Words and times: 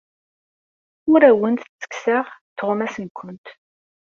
Ur 1.11 1.21
awent-d-ttekkseɣ 1.29 2.25
tuɣmas-nwent. 2.57 3.45